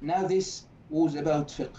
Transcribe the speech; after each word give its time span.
Now 0.00 0.26
this 0.26 0.64
was 0.88 1.14
about 1.14 1.48
fiqh. 1.48 1.76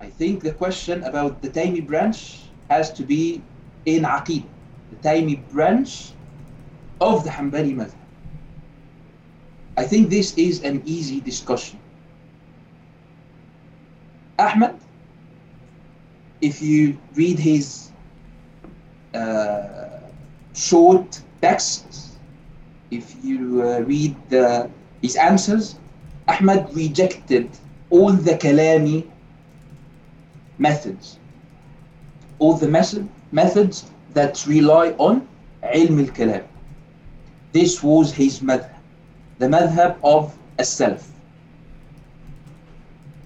I 0.00 0.08
think 0.08 0.42
the 0.42 0.52
question 0.52 1.04
about 1.04 1.42
the 1.42 1.50
Taymi 1.50 1.86
branch 1.86 2.38
has 2.70 2.90
to 2.94 3.02
be 3.02 3.42
in 3.84 4.04
Aqid, 4.04 4.44
the 4.90 4.96
Taymi 5.08 5.46
branch 5.50 6.12
of 7.00 7.24
the 7.24 7.30
Hanbali 7.30 7.74
madhab. 7.74 8.00
I 9.76 9.84
think 9.84 10.08
this 10.08 10.36
is 10.38 10.62
an 10.62 10.82
easy 10.86 11.20
discussion. 11.20 11.78
Ahmed, 14.38 14.74
if 16.40 16.62
you 16.62 16.98
read 17.14 17.38
his 17.38 17.92
uh, 19.14 20.00
short 20.54 21.20
texts, 21.42 22.16
if 22.90 23.22
you 23.22 23.62
uh, 23.62 23.80
read 23.80 24.16
the, 24.30 24.70
his 25.02 25.16
answers, 25.16 25.76
Ahmed 26.30 26.74
rejected 26.74 27.48
all 27.90 28.12
the 28.12 28.34
Kalami 28.42 29.04
methods, 30.58 31.18
all 32.38 32.54
the 32.54 32.68
method, 32.68 33.08
methods 33.32 33.90
that 34.14 34.44
rely 34.46 34.90
on 35.06 35.26
ilm 35.62 35.98
al-kalam. 36.06 36.44
This 37.52 37.82
was 37.82 38.12
his 38.12 38.40
madhab, 38.40 38.74
the 39.38 39.46
madhab 39.46 39.96
of 40.04 40.36
as-salaf. 40.58 41.04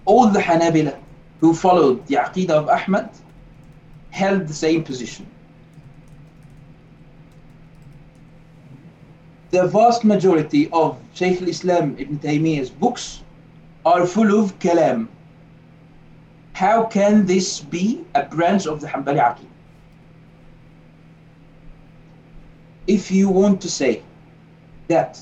All 0.06 0.28
the 0.28 0.40
Hanabila 0.40 0.96
who 1.40 1.52
followed 1.54 2.06
the 2.06 2.16
aqidah 2.16 2.50
of 2.50 2.68
Ahmad 2.68 3.10
held 4.10 4.48
the 4.48 4.54
same 4.54 4.82
position. 4.82 5.26
The 9.54 9.68
vast 9.68 10.02
majority 10.02 10.68
of 10.72 10.98
Shaykh 11.14 11.40
al-Islam 11.40 11.94
Ibn 11.96 12.18
Taymiyyah's 12.18 12.70
books 12.70 13.22
are 13.86 14.04
full 14.04 14.36
of 14.42 14.58
kalam. 14.58 15.06
How 16.54 16.86
can 16.86 17.24
this 17.24 17.60
be 17.60 18.04
a 18.16 18.24
branch 18.24 18.66
of 18.66 18.80
the 18.80 18.88
Hanbali? 18.88 19.46
If 22.88 23.12
you 23.12 23.28
want 23.28 23.60
to 23.60 23.70
say 23.70 24.02
that 24.88 25.20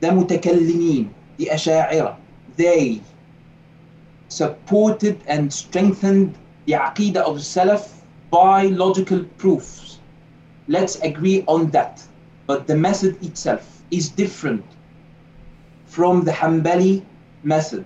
the 0.00 0.08
mutakallimin, 0.08 1.10
the 1.36 1.50
Asha'ira, 1.52 2.16
they 2.56 3.02
supported 4.26 5.20
and 5.28 5.52
strengthened 5.52 6.34
the 6.66 6.72
Aqidah 6.72 7.18
of 7.18 7.36
Salaf 7.36 8.02
by 8.32 8.66
logical 8.66 9.22
proofs. 9.38 10.00
Let's 10.66 10.96
agree 11.02 11.44
on 11.46 11.70
that. 11.70 12.02
But 12.46 12.66
the 12.66 12.76
method 12.76 13.22
itself 13.24 13.82
is 13.90 14.08
different 14.08 14.64
from 15.86 16.24
the 16.24 16.32
Hanbali 16.32 17.02
method. 17.42 17.84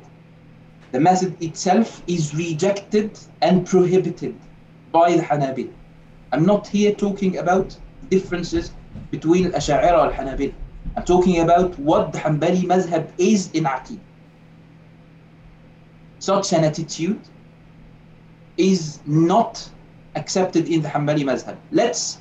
The 0.92 1.00
method 1.00 1.41
itself 1.42 2.03
is 2.06 2.34
rejected 2.34 3.19
and 3.42 3.67
prohibited 3.67 4.34
by 4.91 5.17
the 5.17 5.23
Hanabil. 5.23 5.70
I'm 6.33 6.45
not 6.45 6.67
here 6.67 6.95
talking 6.95 7.37
about 7.39 7.77
differences 8.11 8.73
between 9.11 9.53
Asha'ira 9.53 10.09
and 10.09 10.15
Hanabil. 10.15 10.55
I'm 10.97 11.05
talking 11.05 11.41
about 11.41 11.78
what 11.78 12.12
the 12.12 12.19
Hanbali 12.19 12.62
madhab 12.62 13.11
is 13.19 13.50
in 13.53 13.65
Aqid. 13.65 13.98
Such 16.19 16.53
an 16.53 16.65
attitude 16.65 17.20
is 18.56 19.00
not 19.06 19.70
accepted 20.17 20.69
in 20.69 20.83
the 20.83 20.89
Hanbali 20.89 21.22
madhab. 21.22 21.56
Let's 21.70 22.20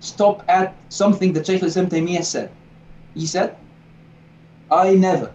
stop 0.00 0.44
at 0.48 0.74
something 0.88 1.32
that 1.32 1.46
Shaykh 1.46 1.62
al-Islam 1.62 1.88
Taymiyyah 1.88 2.24
said. 2.24 2.50
He 3.14 3.26
said, 3.26 3.56
I 4.70 4.94
never, 4.94 5.32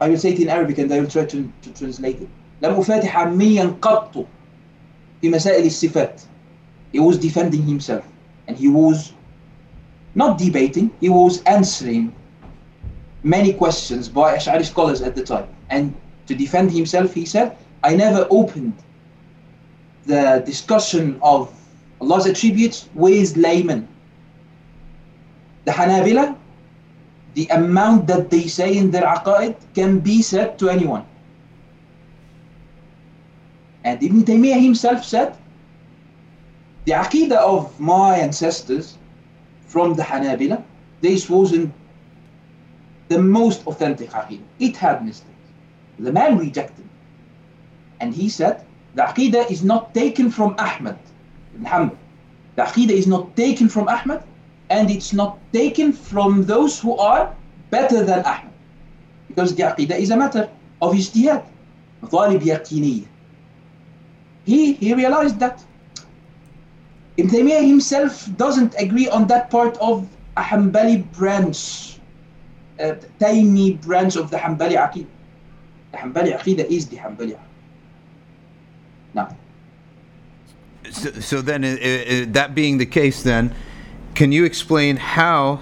I 0.00 0.08
will 0.08 0.18
say 0.18 0.32
it 0.32 0.40
in 0.40 0.48
Arabic 0.48 0.78
and 0.78 0.92
I 0.92 1.00
will 1.00 1.08
try 1.08 1.24
to, 1.24 1.52
to 1.62 1.72
translate 1.74 2.20
it. 2.20 2.28
لم 2.62 2.74
أفاتح 2.74 3.16
عميا 3.16 3.76
قط 3.80 4.26
في 5.22 5.30
مسائل 5.30 5.66
الصفات. 5.66 6.22
He 6.92 7.00
was 7.00 7.18
defending 7.18 7.62
himself 7.62 8.04
and 8.46 8.56
he 8.56 8.68
was 8.68 9.12
not 10.14 10.38
debating, 10.38 10.90
he 11.00 11.08
was 11.08 11.42
answering 11.44 12.14
many 13.22 13.52
questions 13.52 14.08
by 14.08 14.36
Ash'ari 14.36 14.64
scholars 14.64 15.00
at 15.00 15.14
the 15.14 15.24
time. 15.24 15.48
And 15.70 15.94
to 16.26 16.34
defend 16.34 16.70
himself, 16.70 17.14
he 17.14 17.24
said, 17.24 17.56
I 17.82 17.96
never 17.96 18.26
opened 18.30 18.74
the 20.04 20.42
discussion 20.44 21.18
of 21.22 21.52
Allah's 21.99 22.27
attributes 22.27 22.89
with 22.93 23.35
laymen. 23.35 23.87
The 25.65 25.71
Hanabila, 25.71 26.35
the 27.33 27.47
amount 27.47 28.07
that 28.07 28.29
they 28.29 28.47
say 28.47 28.77
in 28.77 28.91
their 28.91 29.03
aqaid 29.03 29.55
can 29.73 29.99
be 29.99 30.21
said 30.21 30.57
to 30.59 30.69
anyone. 30.69 31.05
And 33.83 34.01
Ibn 34.01 34.23
Taymiyyah 34.23 34.61
himself 34.61 35.03
said, 35.03 35.37
the 36.85 36.93
aqidah 36.93 37.37
of 37.37 37.79
my 37.79 38.17
ancestors 38.17 38.97
from 39.67 39.93
the 39.93 40.03
Hanabila, 40.03 40.63
this 41.01 41.29
wasn't 41.29 41.73
the 43.09 43.19
most 43.19 43.65
authentic 43.67 44.09
aqidah. 44.11 44.43
It 44.59 44.77
had 44.77 45.05
mistakes. 45.05 45.33
The 45.99 46.11
man 46.11 46.37
rejected. 46.37 46.85
And 47.99 48.13
he 48.13 48.29
said, 48.29 48.65
the 48.95 49.03
aqidah 49.03 49.49
is 49.51 49.63
not 49.63 49.93
taken 49.93 50.31
from 50.31 50.55
Ahmad 50.57 50.97
Ibn 51.61 51.91
The 52.55 52.63
Aqidah 52.63 52.91
is 52.91 53.07
not 53.07 53.35
taken 53.35 53.69
from 53.69 53.87
Ahmad 53.87 54.23
and 54.69 54.89
it's 54.91 55.13
not 55.13 55.37
taken 55.53 55.93
from 55.93 56.43
those 56.43 56.79
who 56.79 56.97
are 56.97 57.33
better 57.69 58.03
than 58.03 58.19
Ahmad. 58.19 58.53
Because 59.27 59.55
the 59.55 59.63
Aqidah 59.63 59.97
is 59.99 60.09
a 60.09 60.17
matter 60.17 60.49
of 60.81 60.93
ijtihad. 60.93 61.43
Dhalib 62.03 62.41
yaqiniyya. 62.41 63.05
He, 64.45 64.73
he 64.73 64.93
realized 64.93 65.39
that. 65.39 65.63
Ibn 67.17 67.31
Taymiyyah 67.31 67.67
himself 67.67 68.29
doesn't 68.37 68.75
agree 68.77 69.09
on 69.09 69.27
that 69.27 69.49
part 69.49 69.75
of 69.77 70.07
a 70.37 70.41
Hanbali 70.41 71.11
branch, 71.13 71.97
a 72.77 72.93
Taymi 73.19 73.81
branch 73.81 74.15
of 74.15 74.29
the 74.29 74.37
Hanbali 74.37 74.77
Aqidah. 74.77 75.07
The 75.91 75.97
Hanbali 75.97 76.37
Aqidah 76.37 76.65
is 76.69 76.87
the 76.87 76.97
Hanbali 76.97 77.33
Aqidah. 77.33 77.39
Now, 79.15 79.35
so, 80.91 81.11
so 81.11 81.41
then, 81.41 81.63
uh, 81.63 81.67
uh, 81.67 82.25
that 82.33 82.53
being 82.55 82.77
the 82.77 82.85
case, 82.85 83.23
then, 83.23 83.53
can 84.15 84.31
you 84.31 84.45
explain 84.45 84.97
how 84.97 85.61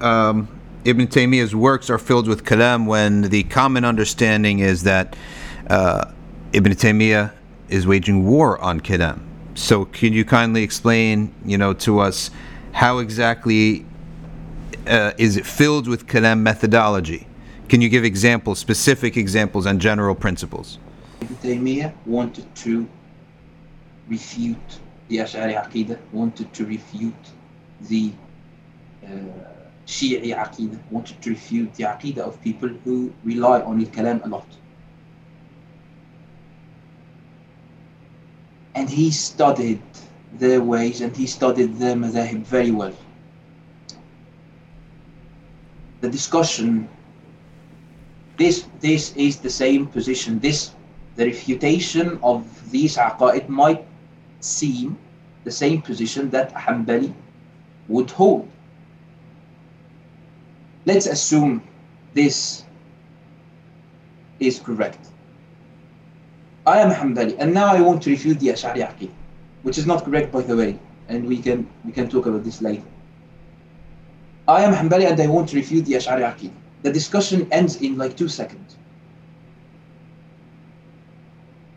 um, 0.00 0.48
Ibn 0.84 1.06
Taymiyyah's 1.06 1.54
works 1.54 1.88
are 1.90 1.98
filled 1.98 2.28
with 2.28 2.44
kalam 2.44 2.86
when 2.86 3.22
the 3.22 3.44
common 3.44 3.84
understanding 3.84 4.58
is 4.58 4.82
that 4.82 5.16
uh, 5.68 6.10
Ibn 6.52 6.72
Taymiyyah 6.72 7.32
is 7.68 7.86
waging 7.86 8.26
war 8.26 8.58
on 8.60 8.80
kalam? 8.80 9.20
So, 9.54 9.84
can 9.84 10.12
you 10.12 10.24
kindly 10.24 10.62
explain, 10.62 11.32
you 11.44 11.56
know, 11.56 11.72
to 11.74 12.00
us 12.00 12.30
how 12.72 12.98
exactly 12.98 13.86
uh, 14.86 15.12
is 15.16 15.36
it 15.36 15.46
filled 15.46 15.88
with 15.88 16.06
kalam 16.06 16.40
methodology? 16.40 17.26
Can 17.68 17.80
you 17.80 17.88
give 17.88 18.04
examples, 18.04 18.58
specific 18.58 19.16
examples, 19.16 19.64
and 19.66 19.80
general 19.80 20.14
principles? 20.14 20.78
Ibn 21.22 21.36
Taymiyyah 21.36 21.92
wanted 22.04 22.54
to 22.56 22.88
refute 24.08 24.78
the 25.08 25.18
Ash'ari 25.18 25.54
Aqidah, 25.54 25.98
wanted 26.12 26.52
to 26.54 26.66
refute 26.66 27.24
the 27.82 28.12
uh, 29.04 29.08
Shi'i 29.86 30.34
Aqidah, 30.34 30.78
wanted 30.90 31.20
to 31.22 31.30
refute 31.30 31.74
the 31.74 31.84
Aqidah 31.84 32.18
of 32.18 32.40
people 32.42 32.68
who 32.84 33.12
rely 33.22 33.60
on 33.60 33.78
the 33.78 33.86
Kalam 33.86 34.24
a 34.24 34.28
lot. 34.28 34.46
And 38.74 38.90
he 38.90 39.10
studied 39.10 39.82
their 40.38 40.60
ways 40.60 41.00
and 41.00 41.16
he 41.16 41.26
studied 41.26 41.76
their 41.76 41.94
madhahib 41.94 42.42
very 42.42 42.70
well. 42.72 42.92
The 46.00 46.10
discussion, 46.10 46.88
this, 48.36 48.66
this 48.80 49.14
is 49.16 49.36
the 49.38 49.48
same 49.48 49.86
position, 49.86 50.40
this, 50.40 50.72
the 51.14 51.26
refutation 51.26 52.18
of 52.22 52.44
these 52.72 52.96
aqa'id 52.96 53.48
might 53.48 53.86
seem 54.44 54.98
the 55.44 55.50
same 55.50 55.80
position 55.82 56.30
that 56.30 56.52
Hanbali 56.54 57.12
would 57.88 58.10
hold. 58.10 58.48
Let's 60.86 61.06
assume 61.06 61.62
this 62.12 62.64
is 64.40 64.58
correct. 64.58 65.08
I 66.66 66.78
am 66.78 66.90
Hanbali, 66.90 67.36
and 67.38 67.52
now 67.52 67.66
I 67.66 67.80
want 67.80 68.02
to 68.02 68.10
refute 68.10 68.40
the 68.40 68.48
Ash'ari 68.48 68.80
Aqid, 68.80 69.10
which 69.62 69.78
is 69.78 69.86
not 69.86 70.04
correct 70.04 70.32
by 70.32 70.42
the 70.42 70.56
way, 70.56 70.78
and 71.08 71.26
we 71.26 71.38
can 71.38 71.66
we 71.84 71.92
can 71.92 72.08
talk 72.08 72.26
about 72.26 72.44
this 72.44 72.60
later. 72.62 72.88
I 74.46 74.62
am 74.62 74.72
Hanbali 74.74 75.10
and 75.10 75.20
I 75.20 75.26
want 75.26 75.48
to 75.50 75.56
refute 75.56 75.86
the 75.86 75.94
Ash'ari 75.94 76.22
Aqid. 76.22 76.52
The 76.82 76.92
discussion 76.92 77.48
ends 77.50 77.76
in 77.76 77.96
like 77.96 78.16
two 78.16 78.28
seconds. 78.28 78.76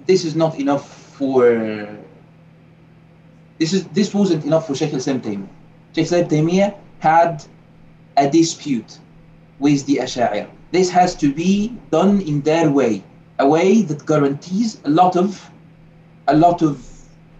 This 0.05 0.25
is 0.25 0.35
not 0.35 0.59
enough 0.59 0.87
for 1.17 1.97
this 3.59 3.73
is 3.73 3.85
this 3.87 4.13
wasn't 4.13 4.45
enough 4.45 4.67
for 4.67 4.75
Sheikh 4.75 4.91
al-Islam 4.93 5.21
Taymiyyah. 5.21 5.47
Sheikh 5.95 6.11
al-Islam 6.11 6.29
Taymiyyah 6.29 6.75
had 6.99 7.43
a 8.17 8.29
dispute 8.29 8.99
with 9.59 9.85
the 9.85 9.97
Ash'ari. 9.97 10.47
This 10.71 10.89
has 10.89 11.15
to 11.15 11.33
be 11.33 11.75
done 11.91 12.21
in 12.21 12.41
their 12.41 12.69
way, 12.69 13.03
a 13.39 13.47
way 13.47 13.81
that 13.83 14.05
guarantees 14.05 14.79
a 14.83 14.89
lot 14.89 15.15
of 15.15 15.49
a 16.27 16.35
lot 16.35 16.61
of 16.61 16.85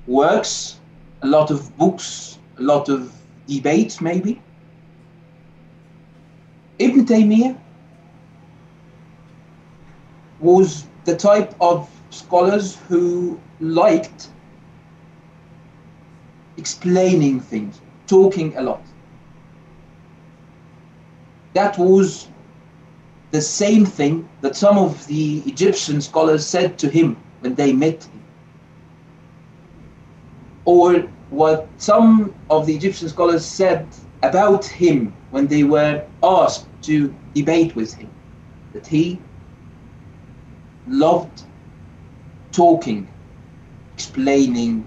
works, 0.07 0.79
a 1.21 1.27
lot 1.27 1.51
of 1.51 1.75
books, 1.77 2.39
a 2.57 2.61
lot 2.61 2.89
of 2.89 3.11
debates 3.47 4.01
maybe. 4.01 4.41
Ibn 6.79 7.05
Taymiyyah 7.05 7.57
was 10.39 10.85
the 11.05 11.15
type 11.15 11.53
of 11.59 11.89
scholars 12.09 12.75
who 12.87 13.39
liked 13.59 14.29
explaining 16.57 17.39
things, 17.39 17.81
talking 18.07 18.56
a 18.57 18.62
lot. 18.62 18.81
That 21.54 21.77
was 21.77 22.27
the 23.31 23.42
same 23.42 23.86
thing 23.86 24.27
that 24.42 24.56
some 24.56 24.77
of 24.77 25.06
the 25.07 25.39
Egyptian 25.45 26.01
scholars 26.01 26.45
said 26.45 26.77
to 26.80 26.89
him 26.89 27.18
when 27.42 27.56
they 27.56 27.74
met 27.74 28.04
him. 28.04 28.24
Or 30.65 31.00
what 31.30 31.68
some 31.77 32.33
of 32.50 32.65
the 32.65 32.75
Egyptian 32.75 33.09
scholars 33.09 33.45
said 33.45 33.88
about 34.24 34.65
him 34.65 35.13
when 35.31 35.48
they 35.48 35.63
were 35.63 36.04
asked 36.24 36.68
to 36.83 37.13
debate 37.33 37.75
with 37.75 37.94
him. 37.94 38.09
That 38.74 38.88
he 38.88 39.19
loved 40.88 41.44
talking, 42.51 43.07
explaining, 43.94 44.86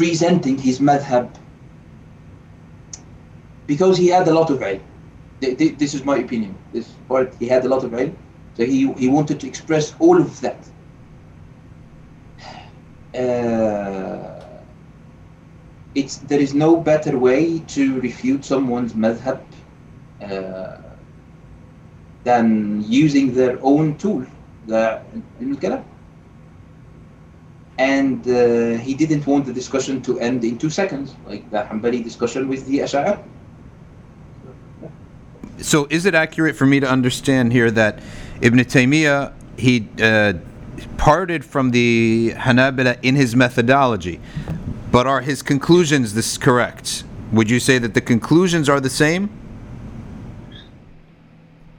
presenting 0.00 0.56
his 0.58 0.78
madhab 0.80 1.28
because 3.66 3.96
he 3.96 4.08
had 4.08 4.28
a 4.28 4.32
lot 4.34 4.50
of 4.50 4.58
ilm. 4.60 4.80
Th- 5.40 5.56
th- 5.58 5.78
This 5.78 5.94
is 5.94 6.04
my 6.04 6.16
opinion. 6.18 6.54
This 6.72 6.88
part 7.08 7.34
he 7.38 7.46
had 7.48 7.64
a 7.64 7.68
lot 7.68 7.84
of 7.84 7.92
ilm, 7.92 8.14
so 8.56 8.64
he 8.64 8.92
he 9.02 9.08
wanted 9.08 9.40
to 9.40 9.46
express 9.46 9.94
all 9.98 10.20
of 10.20 10.40
that. 10.40 10.60
Uh, 13.14 14.62
it's 15.94 16.18
there 16.18 16.40
is 16.40 16.54
no 16.54 16.76
better 16.80 17.18
way 17.18 17.58
to 17.60 18.00
refute 18.00 18.44
someone's 18.44 18.92
madhab 18.94 19.40
uh, 20.22 20.76
than 22.24 22.82
using 22.86 23.34
their 23.34 23.58
own 23.62 23.96
tool, 23.96 24.24
the 24.66 25.02
al-Kalam. 25.40 25.84
And 27.80 28.28
uh, 28.28 28.76
he 28.76 28.92
didn't 28.92 29.26
want 29.26 29.46
the 29.46 29.54
discussion 29.54 30.02
to 30.02 30.20
end 30.20 30.44
in 30.44 30.58
two 30.58 30.68
seconds, 30.68 31.14
like 31.26 31.50
the 31.50 31.62
Hanbali 31.62 32.04
discussion 32.04 32.46
with 32.46 32.66
the 32.66 32.80
Ash'ari. 32.80 33.18
So, 35.62 35.86
is 35.88 36.04
it 36.04 36.14
accurate 36.14 36.56
for 36.56 36.66
me 36.66 36.78
to 36.80 36.86
understand 36.86 37.52
here 37.52 37.70
that 37.70 38.00
Ibn 38.42 38.58
Taymiyyah 38.58 39.32
he 39.56 39.88
uh, 40.02 40.34
parted 40.98 41.42
from 41.42 41.70
the 41.70 42.34
Hanabila 42.36 42.98
in 43.02 43.14
his 43.16 43.34
methodology, 43.34 44.20
but 44.92 45.06
are 45.06 45.22
his 45.22 45.40
conclusions 45.42 46.12
this 46.12 46.36
correct? 46.36 47.04
Would 47.32 47.48
you 47.48 47.60
say 47.60 47.78
that 47.78 47.94
the 47.94 48.02
conclusions 48.02 48.68
are 48.68 48.80
the 48.80 48.90
same? 48.90 49.30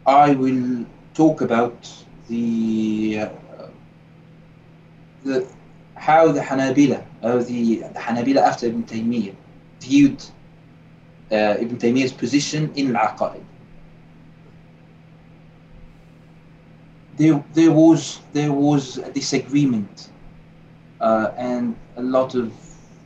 I 0.07 0.31
will 0.31 0.85
talk 1.13 1.41
about 1.41 1.77
the 2.27 3.19
uh, 3.21 3.29
the 5.23 5.47
how 6.01 6.31
the 6.31 6.41
Hanabila 6.41 7.05
or 7.21 7.43
the, 7.43 7.77
the 7.77 7.99
Hanabila 7.99 8.41
after 8.41 8.65
Ibn 8.65 8.83
Taymiyyah 8.83 9.35
viewed 9.79 10.19
uh, 11.31 11.57
Ibn 11.59 11.77
Taymiyyah's 11.77 12.11
position 12.11 12.71
in 12.75 12.95
Al-Aqaid. 12.95 13.43
There, 17.17 17.43
there 17.53 17.71
was 17.71 18.19
there 18.33 18.51
was 18.51 18.97
a 18.97 19.11
disagreement 19.11 20.09
uh, 20.99 21.31
and 21.37 21.75
a 21.97 22.01
lot 22.01 22.33
of 22.33 22.51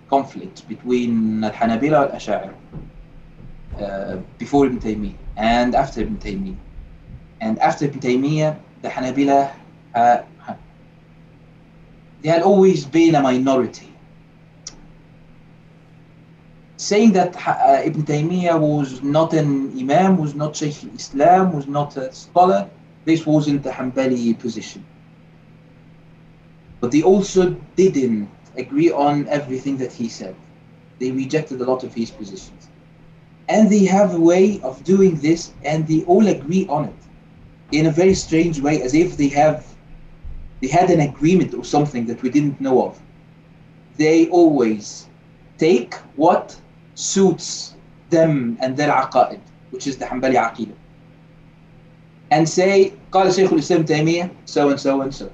conflict 0.10 0.66
between 0.70 1.44
Al-Hanabila 1.44 2.10
and 2.10 2.14
Ash'ari 2.18 2.54
uh, 3.78 4.22
before 4.38 4.68
Ibn 4.68 4.80
Taymiyyah 4.80 5.18
and 5.36 5.76
after 5.76 6.00
Ibn 6.00 6.18
Taymiyyah. 6.18 6.56
And 7.42 7.60
after 7.60 7.86
Ibn 7.86 8.00
Taymiyyah, 8.00 8.58
the 8.82 8.88
Hanabila, 8.88 9.52
uh, 9.96 10.22
they 12.22 12.30
had 12.30 12.42
always 12.42 12.86
been 12.86 13.16
a 13.16 13.22
minority. 13.22 13.92
Saying 16.78 17.14
that 17.14 17.36
uh, 17.48 17.82
Ibn 17.84 18.04
Taymiyyah 18.04 18.60
was 18.60 19.02
not 19.02 19.34
an 19.34 19.78
Imam, 19.80 20.18
was 20.18 20.36
not 20.36 20.56
Shaykh 20.56 20.84
al-Islam, 20.84 21.54
was 21.54 21.68
not 21.68 21.96
a 21.98 22.12
scholar, 22.14 22.70
this 23.06 23.26
wasn't 23.26 23.64
the 23.64 23.70
Hanbali 23.70 24.38
position. 24.38 24.84
But 26.82 26.92
they 26.92 27.04
also 27.04 27.52
didn't 27.76 28.30
agree 28.58 28.92
on 28.92 29.28
everything 29.28 29.78
that 29.78 29.92
he 29.92 30.10
said. 30.10 30.36
They 31.00 31.12
rejected 31.12 31.62
a 31.62 31.66
lot 31.66 31.84
of 31.84 31.94
his 31.94 32.12
positions. 32.12 32.68
And 33.48 33.70
they 33.70 33.86
have 33.86 34.16
a 34.16 34.20
way 34.20 34.60
of 34.62 34.84
doing 34.84 35.16
this, 35.18 35.54
and 35.64 35.88
they 35.88 36.04
all 36.06 36.28
agree 36.28 36.66
on 36.68 36.86
it 36.86 36.96
in 37.72 37.86
a 37.86 37.92
very 37.92 38.14
strange 38.14 38.60
way, 38.60 38.82
as 38.82 38.94
if 38.94 39.18
they 39.18 39.28
have 39.30 39.75
they 40.65 40.69
had 40.69 40.91
an 40.91 41.01
agreement 41.01 41.55
or 41.55 41.65
something 41.65 42.07
that 42.07 42.23
we 42.23 42.31
didn't 42.31 42.61
know 42.61 42.85
of. 42.87 43.01
They 43.97 44.29
always 44.29 45.07
take 45.59 45.95
what 46.17 46.59
suits 46.95 47.75
them 48.11 48.59
and 48.61 48.77
their 48.77 48.91
aqaid, 48.91 49.41
which 49.71 49.87
is 49.87 49.97
the 49.97 50.05
Hanbali 50.05 50.37
aqidah, 50.37 50.75
and 52.31 52.49
say, 52.49 52.93
قال 53.13 53.33
شيخ 53.33 53.51
الإسلام 53.53 53.85
تيمية 53.87 54.31
so 54.45 54.69
and 54.69 54.79
so 54.81 55.01
and 55.01 55.15
so. 55.15 55.31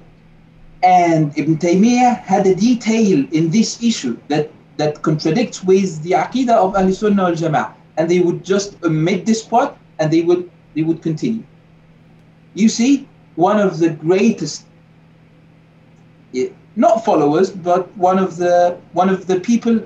And 0.83 1.37
Ibn 1.37 1.57
Taymiyyah 1.57 2.21
had 2.21 2.45
a 2.47 2.55
detail 2.55 3.25
in 3.31 3.49
this 3.49 3.81
issue 3.83 4.17
that, 4.27 4.51
that 4.77 5.01
contradicts 5.01 5.63
with 5.63 6.01
the 6.03 6.11
aqidah 6.11 6.51
of 6.51 6.75
Ahl 6.75 6.91
Sunnah 6.91 7.23
wal 7.23 7.33
Jama'ah. 7.33 7.73
And 7.97 8.09
they 8.09 8.19
would 8.19 8.45
just 8.45 8.75
omit 8.83 9.25
this 9.25 9.41
part 9.41 9.75
and 9.99 10.11
they 10.11 10.21
would 10.21 10.49
they 10.75 10.83
would 10.83 11.01
continue. 11.01 11.43
You 12.53 12.69
see, 12.69 13.07
one 13.35 13.59
of 13.59 13.79
the 13.79 13.89
greatest 13.89 14.67
yeah, 14.67 14.70
not 16.76 17.04
followers, 17.04 17.50
but 17.50 17.94
one 17.96 18.18
of 18.18 18.36
the 18.36 18.78
one 18.92 19.08
of 19.08 19.26
the 19.26 19.40
people 19.40 19.80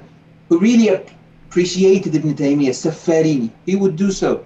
who 0.49 0.59
really 0.59 0.89
appreciated 0.89 2.15
Ibn 2.15 2.35
Taymiyyah, 2.35 2.71
Safarini, 2.71 3.51
he 3.65 3.77
would 3.77 3.97
do 3.97 4.11
so 4.11 4.45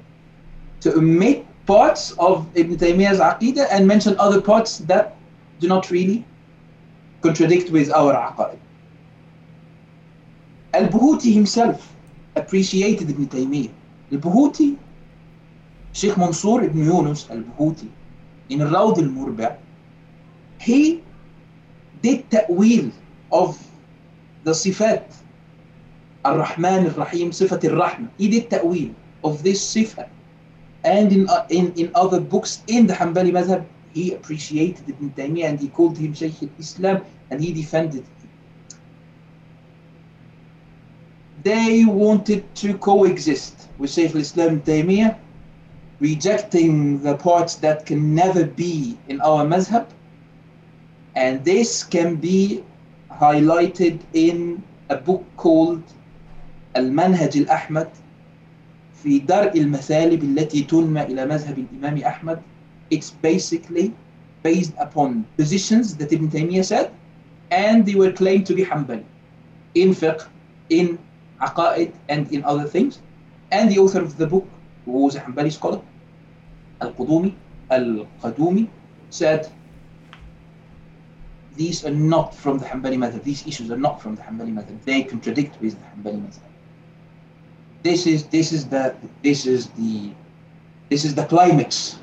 to 0.80 0.94
omit 0.96 1.44
parts 1.66 2.12
of 2.18 2.46
Ibn 2.54 2.76
Taymiyyah's 2.76 3.20
aqidah 3.20 3.66
and 3.70 3.86
mention 3.86 4.16
other 4.18 4.40
parts 4.40 4.78
that 4.78 5.16
do 5.60 5.68
not 5.68 5.90
really 5.90 6.24
contradict 7.20 7.70
with 7.70 7.92
our 7.92 8.14
aqaid. 8.14 8.58
Al-Buhuti 10.72 11.32
himself 11.32 11.92
appreciated 12.36 13.10
Ibn 13.10 13.26
Taymiyyah. 13.26 13.72
Al-Buhuti, 14.12 14.76
Sheikh 15.92 16.16
Mansour 16.16 16.64
ibn 16.64 16.84
Yunus 16.84 17.28
al-Buhuti, 17.30 17.88
in 18.48 18.60
Rawd 18.60 18.98
al-Murba, 18.98 19.56
he 20.58 21.02
did 22.02 22.30
ta'wil 22.30 22.90
of 23.32 23.58
the 24.44 24.52
sifat 24.52 25.04
Ar-Rahman 26.24 26.86
Ar-Rahim, 26.86 27.30
Sifat 27.30 27.64
Ar-Rahman. 27.64 28.10
He 28.18 28.28
did 28.28 28.50
ta'wil 28.50 28.90
of 29.24 29.42
this 29.42 29.60
sifat. 29.74 30.08
And 30.84 31.12
in, 31.12 31.28
uh, 31.28 31.46
in, 31.50 31.72
in 31.74 31.90
other 31.94 32.20
books 32.20 32.62
in 32.66 32.86
the 32.86 32.94
Hanbali 32.94 33.32
Madhab, 33.32 33.64
he 33.92 34.12
appreciated 34.14 34.88
Ibn 34.88 35.10
Taymiyyah 35.10 35.48
and 35.50 35.60
he 35.60 35.68
called 35.68 35.98
him 35.98 36.14
Shaykh 36.14 36.42
al-Islam 36.42 37.02
and 37.30 37.42
he 37.42 37.52
defended 37.52 38.04
him. 38.04 38.28
They 41.42 41.84
wanted 41.84 42.54
to 42.56 42.76
coexist 42.78 43.68
with 43.78 43.90
Shaykh 43.90 44.14
al-Islam 44.14 44.62
rejecting 46.00 47.02
the 47.02 47.16
parts 47.16 47.56
that 47.56 47.84
can 47.84 48.14
never 48.14 48.44
be 48.44 48.96
in 49.08 49.20
our 49.20 49.44
Madhab 49.44 49.86
and 51.15 51.43
this 51.45 51.83
can 51.83 52.15
be 52.15 52.63
highlighted 53.11 53.99
in 54.13 54.61
a 54.89 54.97
book 54.97 55.23
called 55.37 55.81
المنهج 56.75 57.37
الأحمد 57.37 57.89
في 59.03 59.19
درء 59.19 59.57
المثالب 59.57 60.23
التي 60.23 60.61
تنمى 60.63 61.01
إلى 61.01 61.25
مذهب 61.25 61.57
الإمام 61.59 61.97
أحمد 62.03 62.39
It's 62.91 63.09
basically 63.09 63.93
based 64.43 64.73
upon 64.77 65.25
positions 65.37 65.95
that 65.97 66.13
Ibn 66.13 66.29
Taymiyyah 66.29 66.65
said 66.65 66.91
and 67.49 67.85
they 67.85 67.95
were 67.95 68.11
claimed 68.11 68.45
to 68.47 68.53
be 68.53 68.63
Hanbali 68.63 69.03
in 69.73 69.89
fiqh, 69.89 70.27
in 70.69 70.99
aqaid 71.41 71.93
and 72.09 72.31
in 72.31 72.43
other 72.43 72.65
things 72.65 72.99
and 73.51 73.71
the 73.71 73.79
author 73.79 74.01
of 74.01 74.17
the 74.17 74.27
book 74.27 74.47
who 74.85 74.91
was 74.91 75.15
a 75.15 75.21
Hanbali 75.21 75.51
scholar 75.51 75.81
Al-Qudumi 76.81 77.33
Al-Qadumi 77.71 78.67
said 79.09 79.49
these 81.56 81.84
are 81.84 81.90
not 81.90 82.34
from 82.34 82.58
the 82.58 82.64
Hanbali 82.66 82.98
method. 82.98 83.24
These 83.24 83.46
issues 83.46 83.70
are 83.70 83.76
not 83.76 84.00
from 84.00 84.14
the 84.14 84.22
Hanbali 84.22 84.52
method. 84.52 84.82
They 84.84 85.02
contradict 85.02 85.60
with 85.60 85.76
the 85.78 85.86
Hanbali 85.86 86.22
method. 86.22 86.42
This 87.82 88.06
is 88.06 88.24
this 88.26 88.52
is 88.52 88.66
the 88.68 88.94
this 89.22 89.46
is 89.46 89.68
the 89.70 90.12
This 90.90 91.04
is 91.04 91.14
the 91.14 91.24
climax. 91.24 91.98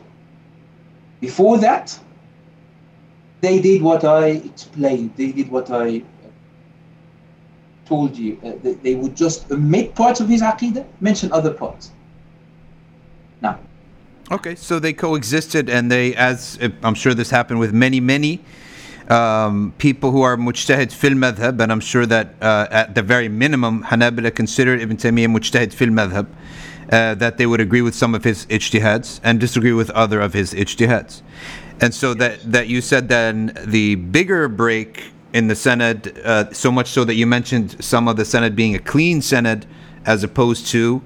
Before 1.19 1.57
that, 1.59 1.99
they 3.41 3.59
did 3.59 3.81
what 3.81 4.05
I 4.05 4.27
explained. 4.27 5.11
They 5.17 5.31
did 5.33 5.51
what 5.51 5.69
I 5.69 6.01
told 7.85 8.17
you. 8.17 8.39
Uh, 8.43 8.53
they, 8.63 8.73
they 8.75 8.95
would 8.95 9.15
just 9.15 9.51
omit 9.51 9.93
parts 9.93 10.19
of 10.21 10.29
his 10.29 10.41
aqidah, 10.41 10.85
mention 11.01 11.31
other 11.31 11.53
parts. 11.53 11.91
Now, 13.41 13.59
Okay, 14.29 14.55
so 14.55 14.79
they 14.79 14.91
coexisted, 14.91 15.69
and 15.69 15.89
they, 15.89 16.13
as 16.15 16.59
I'm 16.83 16.95
sure 16.95 17.13
this 17.13 17.29
happened 17.29 17.59
with 17.59 17.73
many, 17.73 18.01
many 18.01 18.41
um, 19.09 19.73
people 19.77 20.11
who 20.11 20.21
are 20.21 20.35
mujtahid 20.35 20.91
fil 20.91 21.11
madhab, 21.11 21.61
and 21.61 21.71
I'm 21.71 21.79
sure 21.79 22.05
that 22.05 22.35
uh, 22.41 22.67
at 22.69 22.95
the 22.95 23.01
very 23.01 23.29
minimum, 23.29 23.83
Hanabila 23.83 24.35
considered 24.35 24.81
Ibn 24.81 24.97
Taymiyyah 24.97 25.27
mujtahid 25.27 25.73
fil 25.73 25.89
madhab, 25.89 26.27
uh, 26.91 27.15
that 27.15 27.37
they 27.37 27.45
would 27.45 27.59
agree 27.59 27.81
with 27.81 27.95
some 27.95 28.15
of 28.15 28.23
his 28.23 28.45
ijtihads 28.47 29.19
and 29.23 29.39
disagree 29.39 29.73
with 29.73 29.89
other 29.91 30.19
of 30.19 30.33
his 30.33 30.53
ijtihads. 30.53 31.21
And 31.79 31.93
so 31.93 32.13
that, 32.15 32.39
that 32.51 32.67
you 32.67 32.81
said 32.81 33.07
then 33.07 33.57
the 33.65 33.95
bigger 33.95 34.47
break 34.47 35.11
in 35.33 35.47
the 35.47 35.53
sanad, 35.53 36.17
uh, 36.25 36.51
so 36.53 36.71
much 36.71 36.87
so 36.87 37.03
that 37.03 37.15
you 37.15 37.27
mentioned 37.27 37.83
some 37.83 38.07
of 38.07 38.15
the 38.15 38.23
sanad 38.23 38.55
being 38.55 38.75
a 38.75 38.79
clean 38.79 39.19
sanad 39.19 39.65
as 40.05 40.23
opposed 40.23 40.67
to 40.67 41.01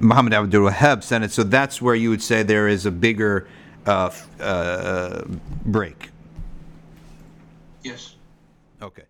Muhammad 0.00 0.34
Abdul 0.34 0.68
Wahhab 0.68 0.98
sanad. 0.98 1.30
So 1.30 1.42
that's 1.42 1.80
where 1.80 1.94
you 1.94 2.10
would 2.10 2.22
say 2.22 2.42
there 2.42 2.68
is 2.68 2.84
a 2.84 2.90
bigger 2.90 3.46
uh, 3.86 4.10
uh, 4.40 5.22
break. 5.64 6.09
Yes. 7.82 8.16
Okay. 8.82 9.09